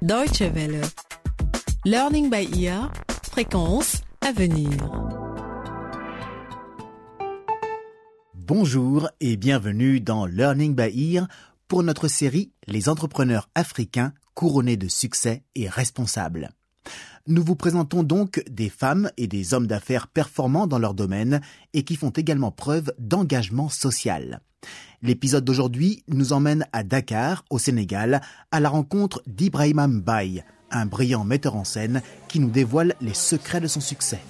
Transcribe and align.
Deutsche 0.00 0.42
Welle. 0.42 0.80
Learning 1.84 2.30
by 2.30 2.48
ear. 2.56 2.92
Fréquence 3.32 4.02
à 4.20 4.30
venir. 4.30 4.70
Bonjour 8.34 9.10
et 9.20 9.36
bienvenue 9.36 10.00
dans 10.00 10.24
Learning 10.24 10.76
by 10.76 11.16
Ear 11.16 11.26
pour 11.66 11.82
notre 11.82 12.06
série 12.06 12.52
Les 12.68 12.88
entrepreneurs 12.88 13.50
africains 13.56 14.12
couronnés 14.34 14.76
de 14.76 14.86
succès 14.86 15.42
et 15.56 15.68
responsables. 15.68 16.50
Nous 17.30 17.44
vous 17.44 17.56
présentons 17.56 18.02
donc 18.02 18.42
des 18.50 18.70
femmes 18.70 19.10
et 19.18 19.26
des 19.26 19.52
hommes 19.52 19.66
d'affaires 19.66 20.06
performants 20.08 20.66
dans 20.66 20.78
leur 20.78 20.94
domaine 20.94 21.42
et 21.74 21.82
qui 21.82 21.94
font 21.94 22.08
également 22.08 22.50
preuve 22.50 22.90
d'engagement 22.98 23.68
social. 23.68 24.40
L'épisode 25.02 25.44
d'aujourd'hui 25.44 26.02
nous 26.08 26.32
emmène 26.32 26.66
à 26.72 26.84
Dakar, 26.84 27.44
au 27.50 27.58
Sénégal, 27.58 28.22
à 28.50 28.60
la 28.60 28.70
rencontre 28.70 29.22
d'Ibrahima 29.26 29.88
Mbaye, 29.88 30.42
un 30.70 30.86
brillant 30.86 31.22
metteur 31.22 31.54
en 31.54 31.64
scène 31.64 32.00
qui 32.28 32.40
nous 32.40 32.48
dévoile 32.48 32.94
les 33.02 33.12
secrets 33.12 33.60
de 33.60 33.66
son 33.66 33.82
succès. 33.82 34.20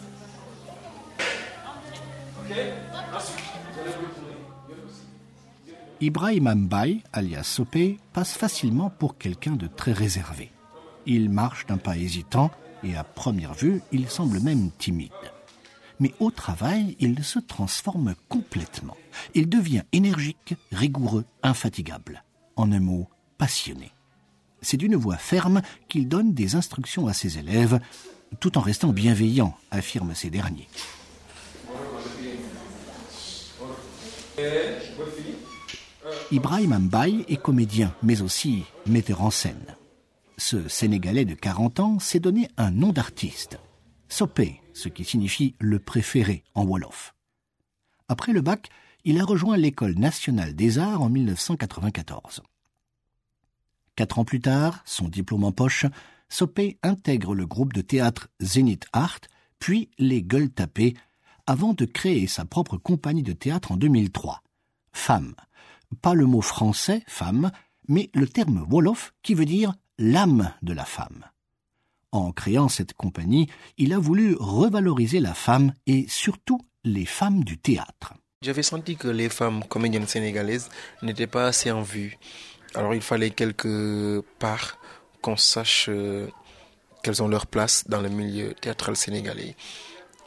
Ibrahima 6.01 6.56
Mbaye, 6.56 7.05
alias 7.12 7.45
Sopé, 7.45 8.01
passe 8.12 8.33
facilement 8.33 8.91
pour 8.91 9.19
quelqu'un 9.19 9.55
de 9.55 9.69
très 9.69 9.92
réservé. 9.92 10.51
Il 11.06 11.30
marche 11.30 11.65
d'un 11.67 11.78
pas 11.78 11.97
hésitant 11.97 12.51
et 12.82 12.96
à 12.96 13.05
première 13.05 13.55
vue, 13.55 13.82
il 13.92 14.09
semble 14.09 14.41
même 14.41 14.70
timide 14.78 15.12
mais 16.00 16.14
au 16.20 16.30
travail, 16.30 16.96
il 17.00 17.23
se 17.24 17.38
transforme 17.38 18.14
complètement. 18.28 18.96
Il 19.34 19.48
devient 19.48 19.82
énergique, 19.92 20.55
rigoureux, 20.73 21.24
infatigable. 21.42 22.22
En 22.56 22.72
un 22.72 22.80
mot, 22.80 23.09
passionné. 23.36 23.92
C'est 24.60 24.77
d'une 24.77 24.96
voix 24.96 25.16
ferme 25.16 25.62
qu'il 25.88 26.09
donne 26.09 26.34
des 26.34 26.56
instructions 26.56 27.06
à 27.06 27.12
ses 27.12 27.38
élèves, 27.38 27.80
tout 28.41 28.58
en 28.58 28.61
restant 28.61 28.88
bienveillant, 28.88 29.56
affirment 29.70 30.14
ces 30.14 30.31
derniers. 30.31 30.69
Ibrahim 36.31 36.78
Mbaye 36.78 37.25
est 37.28 37.42
comédien, 37.42 37.94
mais 38.03 38.22
aussi 38.22 38.64
metteur 38.86 39.22
en 39.22 39.31
scène. 39.31 39.78
Ce 40.41 40.69
Sénégalais 40.69 41.25
de 41.25 41.34
40 41.34 41.81
ans 41.81 41.98
s'est 41.98 42.20
donné 42.20 42.48
un 42.56 42.70
nom 42.70 42.92
d'artiste. 42.92 43.58
Sopé, 44.08 44.62
ce 44.72 44.89
qui 44.89 45.05
signifie 45.05 45.56
le 45.58 45.81
préféré 45.81 46.44
en 46.55 46.64
Wolof. 46.64 47.17
Après 48.06 48.33
le 48.33 48.41
bac, 48.41 48.70
il 49.05 49.20
a 49.20 49.25
rejoint 49.25 49.56
l'École 49.56 49.98
nationale 49.98 50.55
des 50.55 50.78
arts 50.78 51.03
en 51.03 51.09
1994. 51.11 52.42
Quatre 53.97 54.20
ans 54.20 54.25
plus 54.25 54.41
tard, 54.41 54.81
son 54.84 55.09
diplôme 55.09 55.42
en 55.42 55.50
poche, 55.50 55.86
Sopé 56.28 56.78
intègre 56.84 57.34
le 57.34 57.47
groupe 57.47 57.72
de 57.72 57.81
théâtre 57.81 58.28
Zenith 58.39 58.86
Art, 58.92 59.20
puis 59.59 59.91
les 59.98 60.22
Gueules 60.22 60.50
Tapées, 60.50 60.94
avant 61.47 61.75
de 61.75 61.84
créer 61.84 62.28
sa 62.28 62.44
propre 62.44 62.77
compagnie 62.77 63.25
de 63.25 63.33
théâtre 63.33 63.72
en 63.72 63.77
2003. 63.77 64.44
Femme. 64.92 65.34
Pas 66.00 66.14
le 66.14 66.27
mot 66.27 66.42
français, 66.42 67.03
femme, 67.09 67.50
mais 67.89 68.09
le 68.14 68.28
terme 68.28 68.64
Wolof 68.70 69.14
qui 69.22 69.34
veut 69.34 69.44
dire 69.44 69.75
l'âme 69.98 70.52
de 70.62 70.72
la 70.72 70.84
femme. 70.84 71.24
En 72.12 72.32
créant 72.32 72.68
cette 72.68 72.94
compagnie, 72.94 73.48
il 73.77 73.92
a 73.92 73.98
voulu 73.98 74.34
revaloriser 74.38 75.20
la 75.20 75.34
femme 75.34 75.74
et 75.86 76.06
surtout 76.08 76.60
les 76.84 77.04
femmes 77.04 77.44
du 77.44 77.58
théâtre. 77.58 78.14
J'avais 78.42 78.62
senti 78.62 78.96
que 78.96 79.08
les 79.08 79.28
femmes 79.28 79.64
comédiennes 79.64 80.06
sénégalaises 80.06 80.69
n'étaient 81.02 81.26
pas 81.26 81.46
assez 81.46 81.70
en 81.70 81.82
vue. 81.82 82.19
Alors 82.74 82.94
il 82.94 83.02
fallait 83.02 83.30
quelque 83.30 84.24
part 84.38 84.78
qu'on 85.20 85.36
sache 85.36 85.86
euh, 85.88 86.28
qu'elles 87.02 87.22
ont 87.22 87.28
leur 87.28 87.46
place 87.46 87.84
dans 87.88 88.00
le 88.00 88.08
milieu 88.08 88.54
théâtral 88.54 88.96
sénégalais. 88.96 89.56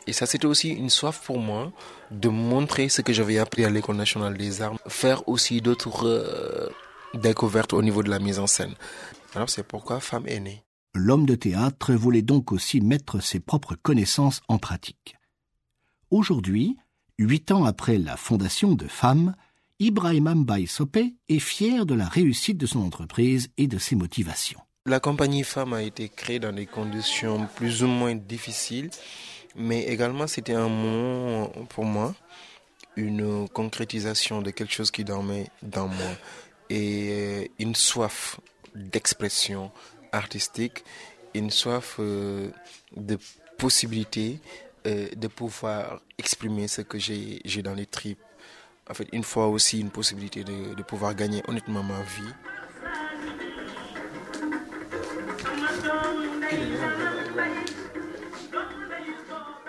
Et 0.07 0.13
ça, 0.13 0.25
c'était 0.25 0.45
aussi 0.45 0.69
une 0.69 0.89
soif 0.89 1.21
pour 1.23 1.39
moi 1.39 1.71
de 2.09 2.27
montrer 2.27 2.89
ce 2.89 3.01
que 3.01 3.13
j'avais 3.13 3.37
appris 3.37 3.63
à 3.65 3.69
l'École 3.69 3.95
nationale 3.95 4.35
des 4.35 4.61
arts, 4.61 4.77
faire 4.87 5.27
aussi 5.29 5.61
d'autres 5.61 6.07
euh, 6.07 6.69
découvertes 7.13 7.73
au 7.73 7.81
niveau 7.81 8.03
de 8.03 8.09
la 8.09 8.19
mise 8.19 8.39
en 8.39 8.47
scène. 8.47 8.75
Alors 9.33 9.49
c'est 9.49 9.63
pourquoi 9.63 9.99
Femme 9.99 10.27
est 10.27 10.39
née. 10.39 10.63
L'homme 10.93 11.25
de 11.25 11.35
théâtre 11.35 11.93
voulait 11.93 12.21
donc 12.21 12.51
aussi 12.51 12.81
mettre 12.81 13.21
ses 13.21 13.39
propres 13.39 13.75
connaissances 13.75 14.41
en 14.49 14.57
pratique. 14.57 15.15
Aujourd'hui, 16.09 16.77
huit 17.17 17.51
ans 17.51 17.63
après 17.63 17.97
la 17.97 18.17
fondation 18.17 18.73
de 18.73 18.87
Femmes, 18.87 19.35
Ibrahim 19.79 20.43
Mbaye 20.43 20.67
Sopé 20.67 21.15
est 21.29 21.39
fier 21.39 21.85
de 21.85 21.95
la 21.95 22.07
réussite 22.07 22.57
de 22.57 22.65
son 22.65 22.81
entreprise 22.81 23.49
et 23.57 23.67
de 23.67 23.77
ses 23.77 23.95
motivations. 23.95 24.59
La 24.85 24.99
compagnie 24.99 25.43
Femmes 25.43 25.73
a 25.73 25.81
été 25.81 26.09
créée 26.09 26.39
dans 26.39 26.51
des 26.51 26.65
conditions 26.65 27.47
plus 27.55 27.83
ou 27.83 27.87
moins 27.87 28.15
difficiles, 28.15 28.89
mais 29.55 29.83
également 29.85 30.27
c'était 30.27 30.55
un 30.55 30.67
moment 30.67 31.47
pour 31.69 31.85
moi, 31.85 32.13
une 32.97 33.47
concrétisation 33.47 34.41
de 34.41 34.51
quelque 34.51 34.73
chose 34.73 34.91
qui 34.91 35.05
dormait 35.05 35.47
dans 35.63 35.87
moi 35.87 36.11
et 36.69 37.51
une 37.59 37.75
soif 37.75 38.39
d'expression, 38.75 39.71
artistique, 40.11 40.83
une 41.33 41.49
soif 41.49 41.97
euh, 41.99 42.49
de 42.95 43.17
possibilité 43.57 44.39
euh, 44.87 45.07
de 45.15 45.27
pouvoir 45.27 46.01
exprimer 46.17 46.67
ce 46.67 46.81
que 46.81 46.97
j'ai 46.97 47.61
dans 47.63 47.73
les 47.73 47.85
tripes. 47.85 48.19
En 48.89 48.93
fait, 48.93 49.07
une 49.13 49.23
fois 49.23 49.47
aussi 49.47 49.79
une 49.79 49.91
possibilité 49.91 50.43
de, 50.43 50.73
de 50.73 50.83
pouvoir 50.83 51.15
gagner 51.15 51.43
honnêtement 51.47 51.83
ma 51.83 52.01
vie. 52.01 52.33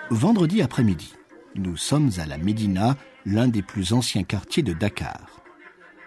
Vendredi 0.09 0.61
après-midi, 0.61 1.13
nous 1.55 1.77
sommes 1.77 2.11
à 2.17 2.25
la 2.25 2.37
Médina, 2.37 2.97
l'un 3.25 3.47
des 3.47 3.61
plus 3.61 3.93
anciens 3.93 4.23
quartiers 4.23 4.63
de 4.63 4.73
Dakar 4.73 5.32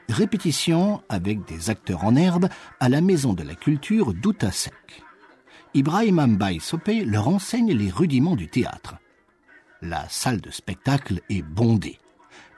répétition 0.08 1.02
avec 1.08 1.44
des 1.46 1.70
acteurs 1.70 2.04
en 2.04 2.16
herbe 2.16 2.48
à 2.80 2.88
la 2.88 3.00
Maison 3.00 3.32
de 3.32 3.42
la 3.42 3.54
Culture 3.54 4.14
d'Outasek. 4.14 5.02
Ibrahim 5.74 6.36
Mbaye 6.36 6.60
Sopé 6.60 7.04
leur 7.04 7.28
enseigne 7.28 7.72
les 7.72 7.90
rudiments 7.90 8.36
du 8.36 8.48
théâtre. 8.48 8.96
La 9.82 10.08
salle 10.08 10.40
de 10.40 10.50
spectacle 10.50 11.20
est 11.28 11.42
bondée. 11.42 11.98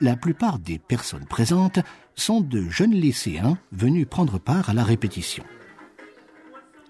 La 0.00 0.14
plupart 0.16 0.58
des 0.58 0.78
personnes 0.78 1.26
présentes 1.26 1.80
sont 2.14 2.40
de 2.40 2.68
jeunes 2.68 2.94
lycéens 2.94 3.58
venus 3.72 4.06
prendre 4.08 4.38
part 4.38 4.70
à 4.70 4.74
la 4.74 4.84
répétition. 4.84 5.44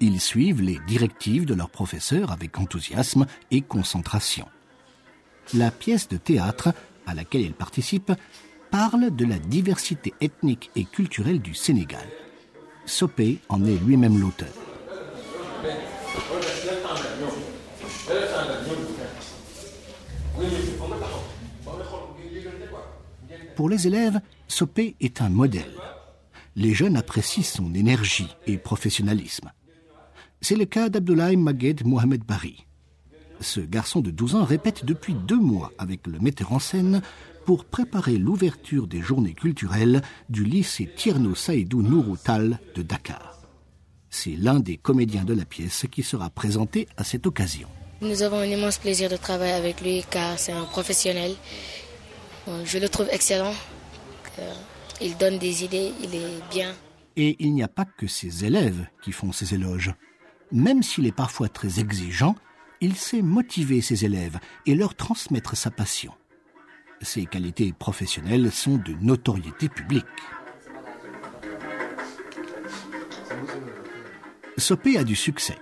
Ils 0.00 0.20
suivent 0.20 0.60
les 0.60 0.78
directives 0.86 1.46
de 1.46 1.54
leur 1.54 1.70
professeur 1.70 2.30
avec 2.30 2.58
enthousiasme 2.58 3.26
et 3.50 3.62
concentration. 3.62 4.46
La 5.54 5.70
pièce 5.70 6.08
de 6.08 6.18
théâtre 6.18 6.74
à 7.06 7.14
laquelle 7.14 7.40
ils 7.40 7.54
participent 7.54 8.12
parle 8.70 9.14
de 9.14 9.24
la 9.24 9.38
diversité 9.38 10.14
ethnique 10.20 10.70
et 10.76 10.84
culturelle 10.84 11.40
du 11.40 11.54
Sénégal. 11.54 12.06
Sopé 12.86 13.38
en 13.48 13.64
est 13.64 13.76
lui-même 13.84 14.20
l'auteur. 14.20 14.48
Pour 23.56 23.68
les 23.68 23.86
élèves, 23.86 24.20
Sopé 24.46 24.94
est 25.00 25.20
un 25.20 25.28
modèle. 25.28 25.74
Les 26.56 26.74
jeunes 26.74 26.96
apprécient 26.96 27.42
son 27.42 27.74
énergie 27.74 28.34
et 28.46 28.56
professionnalisme. 28.56 29.52
C'est 30.40 30.56
le 30.56 30.64
cas 30.64 30.88
d'Abdoulaye 30.88 31.36
Maged 31.36 31.84
Mohamed 31.84 32.24
Bari. 32.24 32.66
Ce 33.40 33.60
garçon 33.60 34.00
de 34.00 34.10
12 34.10 34.36
ans 34.36 34.44
répète 34.44 34.84
depuis 34.84 35.14
deux 35.14 35.38
mois 35.38 35.72
avec 35.78 36.06
le 36.06 36.18
metteur 36.18 36.52
en 36.52 36.58
scène 36.58 37.02
pour 37.48 37.64
préparer 37.64 38.18
l'ouverture 38.18 38.86
des 38.86 39.00
journées 39.00 39.32
culturelles 39.32 40.02
du 40.28 40.44
lycée 40.44 40.86
Tierno 40.94 41.34
Saïdou 41.34 41.80
Nouroutal 41.80 42.60
de 42.74 42.82
Dakar. 42.82 43.40
C'est 44.10 44.36
l'un 44.36 44.60
des 44.60 44.76
comédiens 44.76 45.24
de 45.24 45.32
la 45.32 45.46
pièce 45.46 45.86
qui 45.90 46.02
sera 46.02 46.28
présenté 46.28 46.88
à 46.98 47.04
cette 47.04 47.26
occasion. 47.26 47.66
Nous 48.02 48.22
avons 48.22 48.36
un 48.36 48.44
immense 48.44 48.76
plaisir 48.76 49.08
de 49.08 49.16
travailler 49.16 49.54
avec 49.54 49.80
lui 49.80 50.04
car 50.10 50.38
c'est 50.38 50.52
un 50.52 50.64
professionnel. 50.64 51.36
Je 52.66 52.76
le 52.76 52.86
trouve 52.90 53.08
excellent. 53.10 53.54
Euh, 54.40 54.52
il 55.00 55.16
donne 55.16 55.38
des 55.38 55.64
idées, 55.64 55.94
il 56.02 56.14
est 56.14 56.42
bien. 56.50 56.74
Et 57.16 57.34
il 57.38 57.54
n'y 57.54 57.62
a 57.62 57.68
pas 57.68 57.86
que 57.86 58.06
ses 58.06 58.44
élèves 58.44 58.86
qui 59.02 59.12
font 59.12 59.32
ses 59.32 59.54
éloges. 59.54 59.94
Même 60.52 60.82
s'il 60.82 61.06
est 61.06 61.12
parfois 61.12 61.48
très 61.48 61.80
exigeant, 61.80 62.34
il 62.82 62.94
sait 62.94 63.22
motiver 63.22 63.80
ses 63.80 64.04
élèves 64.04 64.38
et 64.66 64.74
leur 64.74 64.94
transmettre 64.94 65.56
sa 65.56 65.70
passion. 65.70 66.12
Ses 67.00 67.26
qualités 67.26 67.72
professionnelles 67.72 68.50
sont 68.50 68.76
de 68.76 68.92
notoriété 69.00 69.68
publique. 69.68 70.04
Sopé 74.56 74.98
a 74.98 75.04
du 75.04 75.14
succès. 75.14 75.56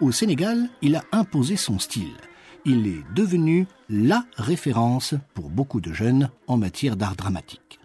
Au 0.00 0.12
Sénégal, 0.12 0.68
il 0.82 0.94
a 0.96 1.04
imposé 1.12 1.56
son 1.56 1.78
style. 1.78 2.16
Il 2.64 2.86
est 2.86 3.02
devenu 3.14 3.66
la 3.88 4.24
référence 4.36 5.14
pour 5.34 5.50
beaucoup 5.50 5.80
de 5.80 5.92
jeunes 5.92 6.30
en 6.46 6.56
matière 6.56 6.96
d'art 6.96 7.16
dramatique. 7.16 7.80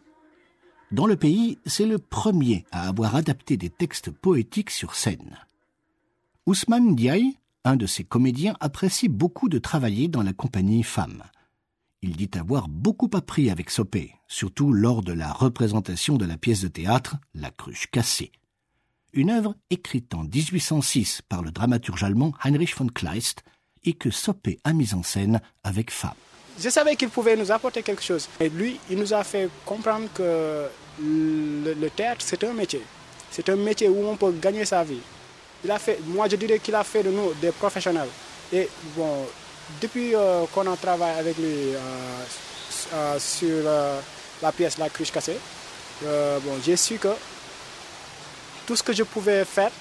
Dans 0.92 1.06
le 1.06 1.16
pays, 1.16 1.58
c'est 1.66 1.86
le 1.86 1.98
premier 2.00 2.66
à 2.72 2.88
avoir 2.88 3.16
adapté 3.16 3.58
des 3.58 3.70
textes 3.70 4.10
poétiques 4.12 4.72
sur 4.72 4.96
scène. 4.96 5.38
Ousmane 6.46 6.96
Diaye, 6.96 7.38
un 7.64 7.76
de 7.76 7.86
ses 7.86 8.04
comédiens, 8.04 8.56
apprécie 8.60 9.10
beaucoup 9.10 9.50
de 9.50 9.60
travailler 9.60 10.08
dans 10.08 10.24
la 10.24 10.34
compagnie 10.34 10.84
Femme. 10.84 11.24
Il 12.02 12.16
dit 12.16 12.30
avoir 12.38 12.70
beaucoup 12.70 13.10
appris 13.14 13.50
avec 13.50 13.70
Sopé, 13.70 14.16
surtout 14.28 14.72
lors 14.72 15.02
de 15.02 15.12
la 15.12 15.34
représentation 15.34 16.16
de 16.16 16.26
la 16.26 16.38
pièce 16.38 16.62
de 16.62 16.70
théâtre 16.70 17.18
La 17.34 17.52
cruche 17.52 17.88
cassée. 17.92 18.32
Une 19.12 19.30
œuvre 19.30 19.56
écrite 19.70 20.14
en 20.14 20.24
1806 20.24 21.24
par 21.28 21.42
le 21.42 21.52
dramaturge 21.52 22.04
allemand 22.04 22.32
Heinrich 22.44 22.78
von 22.78 22.88
Kleist 22.88 23.44
et 23.84 23.94
que 23.94 24.12
Sopé 24.12 24.60
a 24.64 24.72
mise 24.72 24.94
en 24.94 25.04
scène 25.04 25.42
avec 25.64 25.92
Femme. 25.92 26.14
Je 26.58 26.70
savais 26.70 26.96
qu'il 26.96 27.10
pouvait 27.10 27.36
nous 27.36 27.52
apporter 27.52 27.84
quelque 27.84 28.04
chose. 28.04 28.30
Et 28.40 28.48
lui, 28.48 28.80
il 28.90 28.98
nous 28.98 29.14
a 29.14 29.24
fait 29.26 29.50
comprendre 29.66 30.08
que 30.14 30.68
le, 31.02 31.74
le 31.74 31.90
théâtre, 31.90 32.22
c'est 32.26 32.44
un 32.46 32.54
métier. 32.54 32.82
C'est 33.32 33.50
un 33.50 33.56
métier 33.58 33.90
où 33.90 34.08
on 34.08 34.16
peut 34.16 34.34
gagner 34.42 34.64
sa 34.64 34.84
vie. 34.84 35.02
Il 35.66 35.72
a 35.72 35.80
fait, 35.80 36.00
moi, 36.08 36.30
je 36.30 36.38
dirais 36.38 36.60
qu'il 36.60 36.76
a 36.76 36.84
fait 36.84 37.04
de 37.04 37.10
nous 37.10 37.34
des 37.42 37.52
professionnels. 37.52 38.10
Et 38.54 38.70
bon, 38.96 39.26
depuis 39.82 40.16
euh, 40.16 40.46
qu'on 40.54 40.72
a 40.72 40.76
travaillé 40.76 41.20
avec 41.20 41.38
lui 41.38 41.74
euh, 41.74 41.80
euh, 42.94 43.20
sur 43.20 43.64
la 44.42 44.52
pièce 44.52 44.78
La 44.78 44.90
cruche 44.90 45.12
cassée, 45.12 45.38
bon, 46.02 46.60
j'ai 46.64 46.76
su 46.76 46.98
que 46.98 47.10
tout 48.66 48.76
ce 48.76 48.84
que 48.84 48.94
je 48.94 49.04
pouvais 49.04 49.46
faire, 49.46 49.72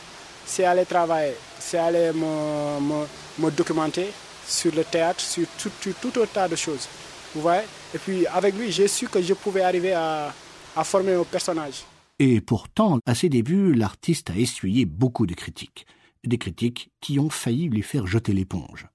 c'est 0.46 0.64
aller 0.64 0.84
travailler, 0.84 1.34
c'est 1.58 1.78
aller 1.78 2.10
me, 2.12 2.80
me, 2.80 3.06
me 3.38 3.50
documenter 3.50 4.10
sur 4.46 4.74
le 4.74 4.82
théâtre, 4.84 5.20
sur 5.20 5.46
tout, 5.58 6.12
un 6.20 6.26
tas 6.26 6.48
de 6.48 6.56
choses. 6.56 6.88
Vous 7.34 7.42
voyez? 7.42 7.62
Et 7.94 7.98
puis 7.98 8.26
avec 8.26 8.54
lui, 8.54 8.72
j'ai 8.72 8.88
su 8.88 9.06
que 9.08 9.20
je 9.20 9.34
pouvais 9.34 9.62
arriver 9.62 9.92
à, 9.92 10.32
à 10.74 10.84
former 10.84 11.14
un 11.14 11.24
personnage. 11.24 11.84
Et 12.18 12.40
pourtant, 12.40 12.98
à 13.06 13.14
ses 13.14 13.28
débuts, 13.28 13.74
l'artiste 13.74 14.30
a 14.30 14.36
essuyé 14.36 14.86
beaucoup 14.86 15.26
de 15.26 15.34
critiques. 15.34 15.86
Des 16.24 16.38
critiques 16.38 16.90
qui 17.00 17.18
ont 17.20 17.30
failli 17.30 17.68
lui 17.68 17.82
faire 17.82 18.06
jeter 18.06 18.32
l'éponge. 18.32 18.88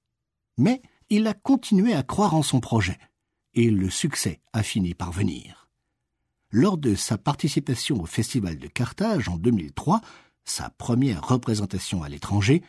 Mais 0.58 0.82
il 1.10 1.28
a 1.28 1.34
continué 1.34 1.94
à 1.94 2.04
croire 2.04 2.36
en 2.36 2.44
son 2.44 2.60
projet. 2.60 2.98
Et 3.54 3.70
le 3.70 3.90
succès 3.90 4.42
a 4.54 4.64
fini 4.64 4.94
par 4.94 5.12
venir. 5.12 5.68
Lors 6.52 6.78
de 6.78 6.96
sa 6.96 7.18
participation 7.18 8.02
au 8.02 8.06
Festival 8.06 8.58
de 8.58 8.68
Carthage 8.68 9.28
en 9.28 9.38
2003, 9.38 10.02
sa 10.46 10.70
première 10.70 11.28
représentation 11.28 12.04
à 12.04 12.10
l'étranger, 12.10 12.64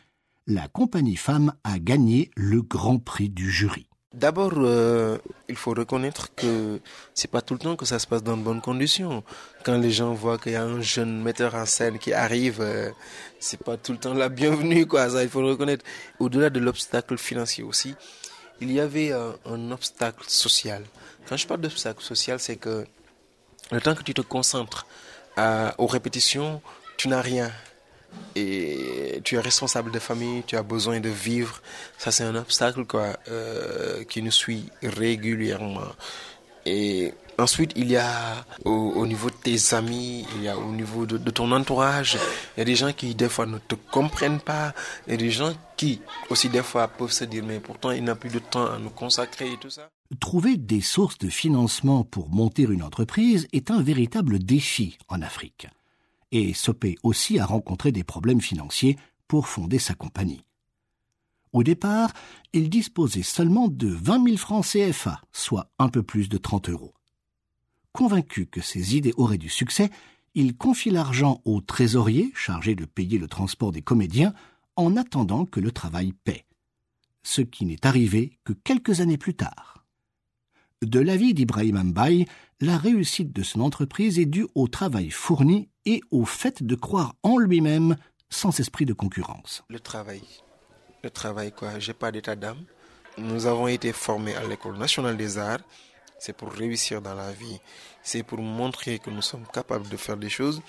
la 0.47 0.69
compagnie 0.69 1.17
Femme 1.17 1.55
a 1.65 1.79
gagné 1.79 2.31
le 2.37 2.63
grand 2.63 2.99
prix 2.99 3.31
du 3.31 3.51
jury. 3.51 3.89
D'abord, 4.15 4.53
euh, 4.59 5.19
il 5.49 5.57
faut 5.57 5.73
reconnaître 5.73 6.33
que 6.37 6.81
c'est 7.15 7.29
pas 7.29 7.43
tout 7.43 7.55
le 7.55 7.59
temps 7.59 7.75
que 7.75 7.85
ça 7.85 7.99
se 7.99 8.07
passe 8.07 8.23
dans 8.23 8.37
de 8.37 8.43
bonnes 8.43 8.61
conditions. 8.61 9.25
Quand 9.65 9.77
les 9.77 9.91
gens 9.91 10.15
voient 10.15 10.39
qu'il 10.39 10.53
y 10.53 10.55
a 10.57 10.63
un 10.63 10.81
jeune 10.81 11.21
metteur 11.21 11.57
en 11.57 11.67
scène 11.67 11.99
qui 11.99 12.13
arrive, 12.13 12.61
euh, 12.61 12.91
c'est 13.41 13.59
pas 13.59 13.77
tout 13.77 13.91
le 13.91 13.99
temps 13.99 14.15
la 14.15 14.29
bienvenue, 14.29 14.87
quoi. 14.87 15.11
Ça, 15.11 15.25
il 15.25 15.29
faut 15.29 15.45
reconnaître. 15.45 15.85
Au-delà 16.21 16.49
de 16.49 16.61
l'obstacle 16.61 17.19
financier 17.19 17.65
aussi, 17.65 17.97
il 18.61 18.71
y 18.71 18.79
avait 18.79 19.11
euh, 19.11 19.33
un 19.47 19.73
obstacle 19.73 20.25
social. 20.29 20.85
Quand 21.29 21.37
je 21.37 21.49
parle 21.49 21.63
d'obstacle 21.63 22.01
social, 22.01 22.39
c'est 22.39 22.57
que 22.57 22.87
le 23.73 23.81
temps 23.81 23.97
que 23.97 24.05
tu 24.05 24.15
te 24.15 24.21
concentres 24.21 24.87
à, 25.37 25.75
aux 25.79 25.89
répétitions, 25.89 26.63
tu 26.97 27.09
n'as 27.09 27.21
rien 27.21 27.51
et 28.37 29.21
tu 29.25 29.37
es 29.37 29.41
responsable 29.41 29.91
de 29.91 29.99
famille, 29.99 30.43
tu 30.47 30.57
as 30.57 30.63
besoin 30.63 31.01
de 31.01 31.09
vivre. 31.09 31.61
Ça, 31.99 32.11
c'est 32.11 32.25
un 32.25 32.35
obstacle 32.35 32.85
quoi, 32.85 33.17
euh, 33.29 34.05
qui 34.05 34.23
nous 34.23 34.31
suit 34.31 34.71
régulièrement. 34.83 35.93
Et 36.67 37.13
ensuite, 37.39 37.73
il 37.77 37.91
y 37.91 37.97
a 37.97 38.45
au, 38.65 38.71
au, 38.71 39.07
niveau 39.07 39.31
de 39.31 39.37
tes 39.37 39.75
amis, 39.75 40.27
il 40.37 40.43
y 40.43 40.49
a 40.49 40.57
au 40.57 40.73
niveau 40.73 41.07
de, 41.07 41.19
de, 41.19 41.31
ton 41.31 41.53
entourage, 41.53 42.19
il 42.57 42.61
y 42.61 42.63
a 42.63 42.65
des 42.65 42.75
gens 42.75 42.93
qui 42.93 43.15
des 43.15 43.29
fois 43.29 43.47
ne 43.47 43.59
te 43.59 43.75
comprennent 43.75 44.41
pas, 44.41 44.73
il 45.07 45.13
y 45.13 45.15
a 45.15 45.19
des 45.19 45.31
gens 45.31 45.53
qui 45.77 46.01
aussi 46.31 46.49
des 46.49 46.63
fois 46.63 46.89
peuvent 46.89 47.13
se 47.13 47.25
dire 47.25 47.45
mais 47.45 47.61
pourtant 47.61 47.91
il 47.91 48.05
n'a 48.05 48.15
plus 48.15 48.31
de 48.31 48.39
temps 48.39 48.67
à 48.67 48.79
nous 48.79 48.91
consacrer 48.91 49.53
et 49.53 49.57
tout 49.59 49.71
ça. 49.71 49.91
Trouver 50.21 50.57
des 50.57 50.81
sources 50.81 51.19
de 51.19 51.29
financement 51.29 52.05
pour 52.05 52.31
monter 52.31 52.63
une 52.63 52.83
entreprise 52.83 53.47
est 53.53 53.71
un 53.71 53.83
véritable 53.83 54.39
défi 54.39 54.97
en 55.09 55.21
Afrique 55.21 55.67
et 56.35 56.53
Sopé 56.53 56.97
aussi 57.05 57.39
a 57.39 57.47
rencontré 57.47 57.93
des 57.93 58.03
problèmes 58.03 58.41
financiers 58.41 58.99
pour 59.29 59.47
fonder 59.47 59.79
sa 59.79 59.95
compagnie. 59.95 60.45
Au 61.53 61.63
départ, 61.63 62.13
il 62.53 62.69
disposait 62.69 63.23
seulement 63.23 63.69
de 63.69 63.87
20 63.87 64.25
000 64.25 64.37
francs 64.37 64.67
CFA, 64.67 65.23
soit 65.33 65.71
un 65.79 65.89
peu 65.89 66.03
plus 66.03 66.29
de 66.29 66.37
30 66.37 66.71
euros. 66.71 66.93
Convaincu 67.93 68.47
que 68.47 68.61
ses 68.61 68.97
idées 68.97 69.15
auraient 69.17 69.39
du 69.39 69.49
succès, 69.49 69.91
il 70.35 70.57
confie 70.57 70.91
l'argent 70.91 71.41
au 71.45 71.61
trésorier 71.61 72.33
chargé 72.35 72.75
de 72.75 72.85
payer 72.85 73.19
le 73.19 73.29
transport 73.29 73.71
des 73.71 73.83
comédiens 73.83 74.35
en 74.75 74.97
attendant 74.97 75.47
que 75.47 75.61
le 75.61 75.71
travail 75.71 76.13
paie. 76.25 76.47
Ce 77.23 77.43
qui 77.43 77.65
n'est 77.65 77.87
arrivé 77.87 78.37
que 78.43 78.53
quelques 78.53 79.01
années 79.01 79.19
plus 79.19 79.35
tard. 79.35 79.84
De 80.85 81.01
l'avis 81.01 81.33
d'Ibrahim 81.33 81.83
Mbaye, 81.83 82.27
la 82.61 82.77
réussite 82.77 83.33
de 83.33 83.43
son 83.43 83.61
entreprise 83.61 84.19
est 84.19 84.27
due 84.27 84.47
au 84.55 84.69
travail 84.69 85.09
fourni 85.11 85.71
et 85.87 86.03
au 86.11 86.27
fait 86.27 86.63
de 86.63 86.75
croire 86.75 87.15
en 87.23 87.39
lui-même 87.39 87.97
sans 88.29 88.61
esprit 88.61 88.85
de 88.85 88.93
concurrence. 88.93 89.65
Le 89.71 89.81
travail. 89.81 90.23
Le 91.03 91.11
travail, 91.11 91.53
quoi. 91.53 91.79
J'ai 91.79 91.95
pas 91.95 92.13
d'état 92.13 92.37
d'âme. 92.37 92.63
Nous 93.17 93.47
avons 93.47 93.67
été 93.67 93.93
formés 93.93 94.35
à 94.35 94.45
l'École 94.45 94.77
nationale 94.77 95.17
des 95.17 95.39
arts. 95.39 95.61
C'est 96.19 96.35
pour 96.37 96.53
réussir 96.53 97.01
dans 97.01 97.15
la 97.15 97.33
vie. 97.33 97.61
C'est 98.03 98.23
pour 98.23 98.39
montrer 98.41 98.99
que 98.99 99.09
nous 99.09 99.23
sommes 99.23 99.47
capables 99.53 99.89
de 99.89 99.97
faire 99.97 100.19
des 100.19 100.29
choses. 100.29 100.61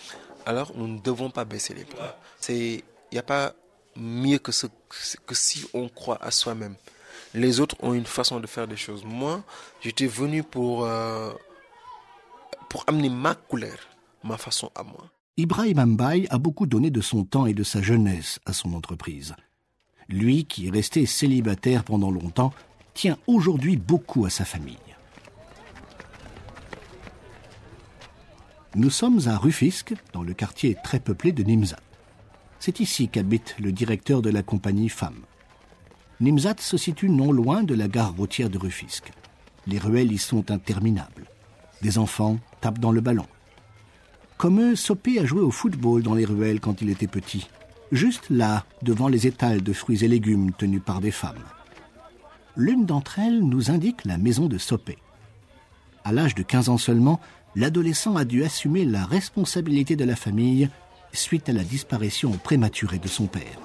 Alors, 0.45 0.71
nous 0.75 0.87
ne 0.87 0.99
devons 0.99 1.29
pas 1.29 1.43
baisser 1.43 1.73
les 1.73 1.83
bras. 1.83 2.17
Il 2.49 2.81
n'y 3.11 3.17
a 3.17 3.23
pas 3.23 3.53
mieux 3.97 4.37
que 4.39 4.51
si 4.51 5.65
on 5.73 5.89
croit 5.89 6.23
à 6.23 6.31
soi-même. 6.31 6.75
Les 7.35 7.59
autres 7.59 7.75
ont 7.81 7.93
une 7.93 8.05
façon 8.05 8.39
de 8.39 8.47
faire 8.47 8.65
des 8.65 8.77
choses. 8.77 9.03
Moi, 9.03 9.43
j'étais 9.81 10.07
venu 10.07 10.41
pour, 10.41 10.85
euh, 10.85 11.31
pour 12.69 12.85
amener 12.87 13.09
ma 13.09 13.35
couleur, 13.35 13.77
ma 14.23 14.37
façon 14.37 14.71
à 14.73 14.83
moi. 14.83 15.11
Ibrahim 15.35 15.95
Mbaye 15.95 16.27
a 16.29 16.37
beaucoup 16.37 16.65
donné 16.65 16.89
de 16.91 17.01
son 17.01 17.25
temps 17.25 17.45
et 17.45 17.53
de 17.53 17.63
sa 17.63 17.81
jeunesse 17.81 18.39
à 18.45 18.53
son 18.53 18.73
entreprise. 18.73 19.35
Lui, 20.07 20.45
qui 20.45 20.67
est 20.67 20.71
resté 20.71 21.05
célibataire 21.05 21.83
pendant 21.83 22.09
longtemps, 22.09 22.53
tient 22.93 23.17
aujourd'hui 23.27 23.75
beaucoup 23.75 24.25
à 24.25 24.29
sa 24.29 24.45
famille. 24.45 24.77
Nous 28.75 28.89
sommes 28.89 29.27
à 29.27 29.37
Rufisque, 29.37 29.93
dans 30.13 30.23
le 30.23 30.33
quartier 30.33 30.77
très 30.81 31.01
peuplé 31.01 31.33
de 31.33 31.43
Nimzat. 31.43 31.79
C'est 32.59 32.79
ici 32.79 33.09
qu'habite 33.09 33.57
le 33.59 33.73
directeur 33.73 34.21
de 34.21 34.29
la 34.29 34.41
compagnie 34.41 34.89
Femme. 34.89 35.25
Nimzat 36.21 36.55
se 36.59 36.77
situe 36.77 37.09
non 37.09 37.31
loin 37.33 37.63
de 37.63 37.75
la 37.75 37.87
gare 37.87 38.15
routière 38.15 38.49
de 38.49 38.57
Rufisque. 38.57 39.11
Les 39.67 39.77
ruelles 39.77 40.11
y 40.11 40.17
sont 40.17 40.49
interminables. 40.49 41.25
Des 41.81 41.97
enfants 41.97 42.37
tapent 42.61 42.79
dans 42.79 42.91
le 42.91 43.01
ballon. 43.01 43.25
Comme 44.37 44.61
eux, 44.61 44.75
Sopé 44.75 45.19
a 45.19 45.25
joué 45.25 45.41
au 45.41 45.51
football 45.51 46.03
dans 46.03 46.13
les 46.13 46.25
ruelles 46.25 46.59
quand 46.59 46.81
il 46.81 46.89
était 46.89 47.07
petit. 47.07 47.49
Juste 47.91 48.29
là, 48.29 48.65
devant 48.81 49.07
les 49.07 49.27
étals 49.27 49.61
de 49.61 49.73
fruits 49.73 50.03
et 50.03 50.07
légumes 50.07 50.51
tenus 50.53 50.81
par 50.83 51.01
des 51.01 51.11
femmes. 51.11 51.43
L'une 52.55 52.85
d'entre 52.85 53.19
elles 53.19 53.41
nous 53.41 53.69
indique 53.69 54.05
la 54.05 54.17
maison 54.17 54.47
de 54.47 54.57
Sopé. 54.57 54.97
À 56.05 56.11
l'âge 56.11 56.35
de 56.35 56.43
15 56.43 56.69
ans 56.69 56.77
seulement, 56.77 57.19
l'adolescent 57.55 58.15
a 58.15 58.25
dû 58.25 58.43
assumer 58.43 58.85
la 58.85 59.05
responsabilité 59.05 59.95
de 59.95 60.05
la 60.05 60.15
famille 60.15 60.69
suite 61.11 61.49
à 61.49 61.53
la 61.53 61.63
disparition 61.63 62.31
prématurée 62.31 62.99
de 62.99 63.07
son 63.07 63.27
père. 63.27 63.59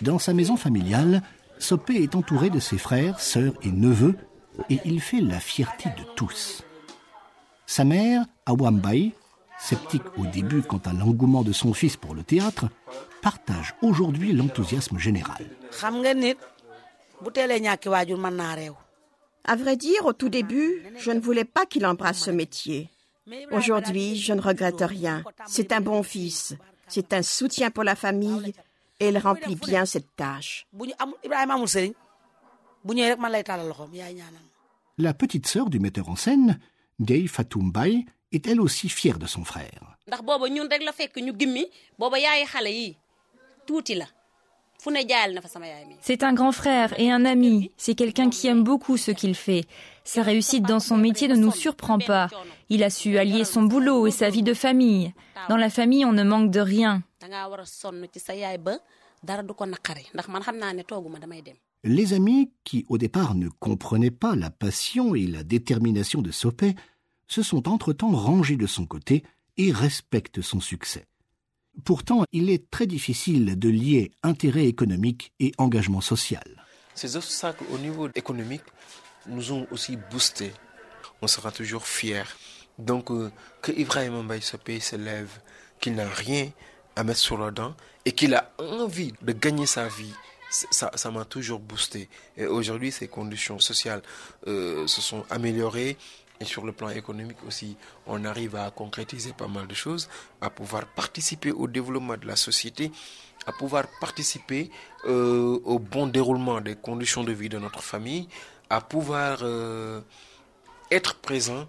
Dans 0.00 0.18
sa 0.18 0.32
maison 0.32 0.56
familiale, 0.56 1.22
Sopé 1.58 2.02
est 2.02 2.14
entouré 2.14 2.50
de 2.50 2.60
ses 2.60 2.78
frères, 2.78 3.18
sœurs 3.20 3.54
et 3.62 3.70
neveux, 3.70 4.16
et 4.70 4.78
il 4.84 5.00
fait 5.00 5.20
la 5.20 5.40
fierté 5.40 5.88
de 5.90 6.04
tous. 6.14 6.62
Sa 7.66 7.84
mère, 7.84 8.24
Awambai, 8.46 9.12
sceptique 9.58 10.02
au 10.16 10.26
début 10.26 10.62
quant 10.62 10.80
à 10.84 10.92
l'engouement 10.92 11.42
de 11.42 11.52
son 11.52 11.74
fils 11.74 11.96
pour 11.96 12.14
le 12.14 12.22
théâtre, 12.22 12.66
partage 13.22 13.74
aujourd'hui 13.82 14.32
l'enthousiasme 14.32 14.98
général. 14.98 15.44
À 19.44 19.56
vrai 19.56 19.76
dire, 19.76 20.06
au 20.06 20.12
tout 20.12 20.28
début, 20.28 20.82
je 20.98 21.10
ne 21.10 21.20
voulais 21.20 21.44
pas 21.44 21.66
qu'il 21.66 21.86
embrasse 21.86 22.18
ce 22.18 22.30
métier. 22.30 22.90
Aujourd'hui, 23.50 24.16
je 24.16 24.32
ne 24.32 24.40
regrette 24.40 24.80
rien. 24.80 25.24
C'est 25.46 25.72
un 25.72 25.80
bon 25.80 26.02
fils. 26.02 26.54
C'est 26.88 27.12
un 27.12 27.22
soutien 27.22 27.70
pour 27.70 27.84
la 27.84 27.94
famille 27.94 28.52
et 29.00 29.08
il 29.08 29.18
remplit 29.18 29.56
bien 29.56 29.84
cette 29.84 30.16
tâche. 30.16 30.66
La 34.98 35.14
petite 35.14 35.46
sœur 35.46 35.70
du 35.70 35.78
metteur 35.78 36.08
en 36.08 36.16
scène, 36.16 36.58
Gay 37.00 37.26
Fatoumbaï, 37.26 38.06
est 38.32 38.46
elle 38.46 38.60
aussi 38.60 38.88
fière 38.88 39.18
de 39.18 39.26
son 39.26 39.44
frère. 39.44 39.96
C'est 46.00 46.22
un 46.22 46.32
grand 46.32 46.52
frère 46.52 46.98
et 47.00 47.10
un 47.10 47.24
ami. 47.24 47.72
C'est 47.76 47.94
quelqu'un 47.94 48.30
qui 48.30 48.46
aime 48.46 48.62
beaucoup 48.62 48.96
ce 48.96 49.10
qu'il 49.10 49.34
fait. 49.34 49.64
Sa 50.08 50.22
réussite 50.22 50.64
dans 50.64 50.80
son 50.80 50.96
métier 50.96 51.28
ne 51.28 51.36
nous 51.36 51.52
surprend 51.52 51.98
pas. 51.98 52.28
Il 52.70 52.82
a 52.82 52.88
su 52.88 53.18
allier 53.18 53.44
son 53.44 53.64
boulot 53.64 54.06
et 54.06 54.10
sa 54.10 54.30
vie 54.30 54.42
de 54.42 54.54
famille. 54.54 55.12
Dans 55.50 55.58
la 55.58 55.68
famille, 55.68 56.06
on 56.06 56.14
ne 56.14 56.22
manque 56.22 56.50
de 56.50 56.60
rien. 56.60 57.02
Les 61.84 62.12
amis, 62.14 62.50
qui 62.64 62.86
au 62.88 62.96
départ 62.96 63.34
ne 63.34 63.48
comprenaient 63.50 64.10
pas 64.10 64.34
la 64.34 64.48
passion 64.48 65.14
et 65.14 65.26
la 65.26 65.42
détermination 65.42 66.22
de 66.22 66.30
Sopé, 66.30 66.74
se 67.26 67.42
sont 67.42 67.68
entre-temps 67.68 68.12
rangés 68.12 68.56
de 68.56 68.66
son 68.66 68.86
côté 68.86 69.24
et 69.58 69.70
respectent 69.72 70.40
son 70.40 70.60
succès. 70.60 71.04
Pourtant, 71.84 72.24
il 72.32 72.48
est 72.48 72.70
très 72.70 72.86
difficile 72.86 73.58
de 73.58 73.68
lier 73.68 74.12
intérêt 74.22 74.68
économique 74.68 75.34
et 75.38 75.52
engagement 75.58 76.00
social. 76.00 76.64
Ces 76.94 77.14
obstacles 77.14 77.64
au 77.70 77.76
niveau 77.76 78.08
économique 78.14 78.62
nous 79.28 79.52
ont 79.52 79.66
aussi 79.70 79.96
boosté. 79.96 80.52
On 81.22 81.26
sera 81.26 81.50
toujours 81.52 81.86
fiers. 81.86 82.24
Donc, 82.78 83.10
euh, 83.10 83.30
que 83.60 83.72
Ibrahim 83.72 84.22
Mbaye 84.22 84.42
Sopé 84.42 84.80
se 84.80 84.96
lève, 84.96 85.30
qu'il 85.80 85.94
n'a 85.94 86.08
rien 86.08 86.50
à 86.96 87.04
mettre 87.04 87.20
sur 87.20 87.38
la 87.38 87.50
dent 87.50 87.74
et 88.04 88.12
qu'il 88.12 88.34
a 88.34 88.52
envie 88.58 89.12
de 89.22 89.32
gagner 89.32 89.66
sa 89.66 89.88
vie, 89.88 90.14
ça, 90.50 91.10
m'a 91.10 91.24
toujours 91.24 91.60
boosté. 91.60 92.08
Et 92.36 92.46
aujourd'hui, 92.46 92.92
ces 92.92 93.08
conditions 93.08 93.58
sociales 93.58 94.02
euh, 94.46 94.86
se 94.86 95.00
sont 95.00 95.24
améliorées. 95.30 95.96
Et 96.40 96.44
sur 96.44 96.64
le 96.64 96.72
plan 96.72 96.88
économique 96.88 97.38
aussi, 97.46 97.76
on 98.06 98.24
arrive 98.24 98.54
à 98.54 98.70
concrétiser 98.70 99.32
pas 99.32 99.48
mal 99.48 99.66
de 99.66 99.74
choses, 99.74 100.08
à 100.40 100.50
pouvoir 100.50 100.86
participer 100.86 101.50
au 101.50 101.66
développement 101.66 102.16
de 102.16 102.26
la 102.26 102.36
société, 102.36 102.92
à 103.46 103.52
pouvoir 103.52 103.86
participer 104.00 104.70
euh, 105.06 105.58
au 105.64 105.80
bon 105.80 106.06
déroulement 106.06 106.60
des 106.60 106.76
conditions 106.76 107.24
de 107.24 107.32
vie 107.32 107.48
de 107.48 107.58
notre 107.58 107.82
famille, 107.82 108.28
à 108.70 108.80
pouvoir 108.80 109.38
euh, 109.42 110.00
être 110.90 111.16
présent 111.16 111.68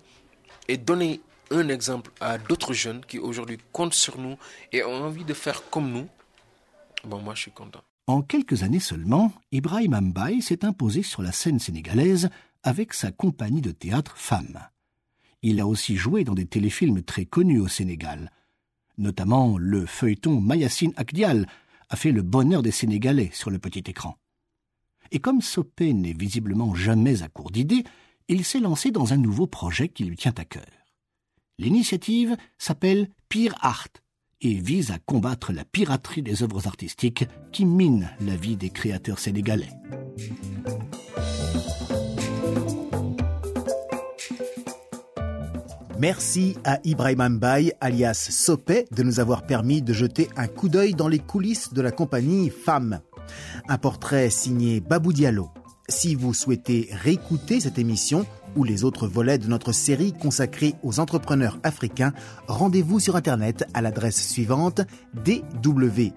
et 0.67 0.77
donner 0.77 1.21
un 1.51 1.67
exemple 1.69 2.11
à 2.19 2.37
d'autres 2.37 2.73
jeunes 2.73 3.01
qui 3.05 3.19
aujourd'hui 3.19 3.57
comptent 3.71 3.93
sur 3.93 4.17
nous 4.17 4.37
et 4.71 4.83
ont 4.83 5.03
envie 5.03 5.25
de 5.25 5.33
faire 5.33 5.69
comme 5.69 5.91
nous. 5.91 6.07
Bon, 7.03 7.19
moi, 7.19 7.33
je 7.35 7.41
suis 7.43 7.51
content. 7.51 7.81
En 8.07 8.21
quelques 8.21 8.63
années 8.63 8.79
seulement, 8.79 9.31
Ibrahim 9.51 9.93
Ambaye 9.93 10.41
s'est 10.41 10.65
imposé 10.65 11.03
sur 11.03 11.21
la 11.21 11.31
scène 11.31 11.59
sénégalaise 11.59 12.29
avec 12.63 12.93
sa 12.93 13.11
compagnie 13.11 13.61
de 13.61 13.71
théâtre 13.71 14.15
Femmes. 14.17 14.59
Il 15.41 15.59
a 15.59 15.67
aussi 15.67 15.95
joué 15.95 16.23
dans 16.23 16.33
des 16.33 16.45
téléfilms 16.45 17.01
très 17.03 17.25
connus 17.25 17.59
au 17.59 17.67
Sénégal. 17.67 18.31
Notamment 18.97 19.57
le 19.57 19.85
feuilleton 19.85 20.41
Mayassine 20.41 20.93
Akdial 20.97 21.47
a 21.89 21.95
fait 21.95 22.11
le 22.11 22.21
bonheur 22.21 22.61
des 22.61 22.71
Sénégalais 22.71 23.29
sur 23.33 23.49
le 23.49 23.59
petit 23.59 23.83
écran. 23.87 24.17
Et 25.11 25.19
comme 25.19 25.41
Sopé 25.41 25.93
n'est 25.93 26.13
visiblement 26.13 26.75
jamais 26.75 27.23
à 27.23 27.29
court 27.29 27.51
d'idées, 27.51 27.83
il 28.27 28.45
s'est 28.45 28.59
lancé 28.59 28.91
dans 28.91 29.13
un 29.13 29.17
nouveau 29.17 29.47
projet 29.47 29.89
qui 29.89 30.05
lui 30.05 30.15
tient 30.15 30.33
à 30.37 30.45
cœur. 30.45 30.65
L'initiative 31.57 32.37
s'appelle 32.57 33.09
Pire 33.27 33.55
Art 33.59 33.87
et 34.41 34.53
vise 34.53 34.91
à 34.91 34.99
combattre 34.99 35.51
la 35.51 35.65
piraterie 35.65 36.21
des 36.21 36.43
œuvres 36.43 36.67
artistiques 36.67 37.25
qui 37.51 37.65
minent 37.65 38.09
la 38.21 38.35
vie 38.35 38.55
des 38.55 38.69
créateurs 38.69 39.19
sénégalais. 39.19 39.69
Merci 45.99 46.55
à 46.63 46.79
Ibrahim 46.85 47.27
Mbaye, 47.27 47.73
alias 47.81 48.29
Sopé, 48.31 48.85
de 48.95 49.03
nous 49.03 49.19
avoir 49.19 49.45
permis 49.45 49.81
de 49.81 49.91
jeter 49.91 50.29
un 50.37 50.47
coup 50.47 50.69
d'œil 50.69 50.93
dans 50.93 51.09
les 51.09 51.19
coulisses 51.19 51.73
de 51.73 51.81
la 51.81 51.91
compagnie 51.91 52.49
Femmes. 52.49 53.01
Un 53.69 53.77
portrait 53.77 54.31
signé 54.31 54.81
Babou 54.81 55.13
Diallo. 55.13 55.49
Si 55.87 56.15
vous 56.15 56.33
souhaitez 56.33 56.89
réécouter 56.91 57.59
cette 57.59 57.77
émission 57.77 58.25
ou 58.55 58.63
les 58.63 58.83
autres 58.83 59.07
volets 59.07 59.37
de 59.37 59.47
notre 59.47 59.73
série 59.73 60.11
consacrée 60.11 60.73
aux 60.81 60.99
entrepreneurs 60.99 61.59
africains, 61.61 62.13
rendez-vous 62.47 62.99
sur 62.99 63.15
Internet 63.15 63.67
à 63.75 63.81
l'adresse 63.81 64.27
suivante 64.27 64.81
dw.de 65.23 66.09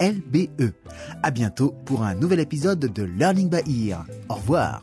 lbe. 0.00 0.72
À 1.22 1.30
bientôt 1.30 1.74
pour 1.84 2.02
un 2.02 2.14
nouvel 2.14 2.40
épisode 2.40 2.80
de 2.80 3.02
Learning 3.04 3.48
by 3.48 3.88
Ear. 3.88 4.04
Au 4.28 4.34
revoir. 4.34 4.82